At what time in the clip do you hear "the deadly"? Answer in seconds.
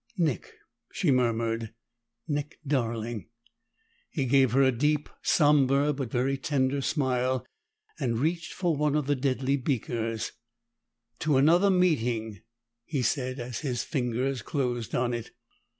9.05-9.57